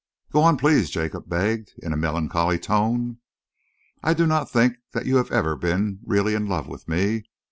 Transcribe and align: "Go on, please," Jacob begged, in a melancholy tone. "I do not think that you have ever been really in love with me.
"Go 0.31 0.41
on, 0.41 0.57
please," 0.57 0.89
Jacob 0.89 1.29
begged, 1.29 1.73
in 1.77 1.93
a 1.93 1.95
melancholy 1.95 2.57
tone. 2.57 3.19
"I 4.01 4.15
do 4.15 4.25
not 4.25 4.49
think 4.49 4.77
that 4.93 5.05
you 5.05 5.17
have 5.17 5.29
ever 5.31 5.55
been 5.55 5.99
really 6.03 6.33
in 6.33 6.47
love 6.47 6.67
with 6.67 6.87
me. 6.87 7.25